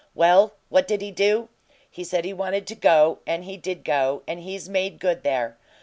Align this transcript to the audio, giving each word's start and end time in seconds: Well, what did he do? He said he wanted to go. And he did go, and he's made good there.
Well, 0.15 0.53
what 0.69 0.87
did 0.87 1.01
he 1.03 1.11
do? 1.11 1.47
He 1.87 2.03
said 2.03 2.25
he 2.25 2.33
wanted 2.33 2.65
to 2.65 2.73
go. 2.73 3.19
And 3.27 3.43
he 3.43 3.55
did 3.55 3.83
go, 3.83 4.23
and 4.27 4.39
he's 4.39 4.67
made 4.67 4.99
good 4.99 5.21
there. 5.21 5.57